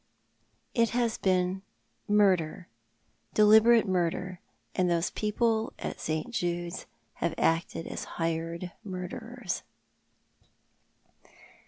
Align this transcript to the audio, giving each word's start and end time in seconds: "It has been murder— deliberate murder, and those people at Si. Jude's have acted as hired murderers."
"It 0.73 0.89
has 0.97 1.19
been 1.19 1.61
murder— 2.07 2.67
deliberate 3.35 3.87
murder, 3.87 4.39
and 4.73 4.89
those 4.89 5.11
people 5.11 5.73
at 5.77 5.99
Si. 5.99 6.25
Jude's 6.27 6.87
have 7.17 7.35
acted 7.37 7.85
as 7.85 8.05
hired 8.17 8.71
murderers." 8.83 9.61